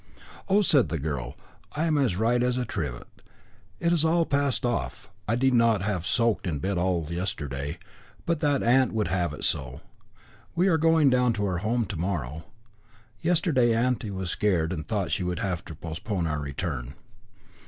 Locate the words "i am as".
1.73-2.15